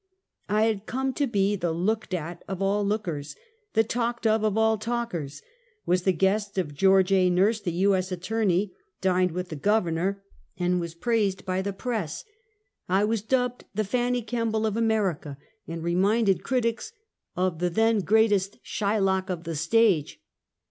[0.49, 3.35] I had come to be the looked at of all lookers;
[3.73, 5.43] the talked of of all talkers;
[5.85, 7.03] was the guest of Geo.
[7.07, 7.27] A.
[7.27, 7.95] !N"urse, the U.
[7.95, 8.11] S.
[8.11, 10.23] Attorney, dined with the Governor,
[10.57, 10.65] 218 Half a Centukt.
[10.71, 12.25] and was praised hj the press.
[12.89, 15.37] I was dubbed the" Fauny Kemble of America,"
[15.67, 16.93] and reminded critics
[17.35, 20.19] of the then greatest Shylock of the stage.